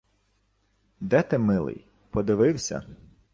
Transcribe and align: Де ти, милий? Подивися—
Де 0.99 1.21
ти, 1.21 1.37
милий? 1.37 1.87
Подивися— 2.11 2.83